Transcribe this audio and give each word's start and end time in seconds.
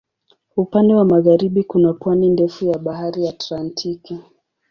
Upande 0.55 0.93
wa 0.93 1.05
magharibi 1.05 1.63
kuna 1.63 1.93
pwani 1.93 2.29
ndefu 2.29 2.65
ya 2.65 2.77
Bahari 2.77 3.27
Atlantiki. 3.27 4.19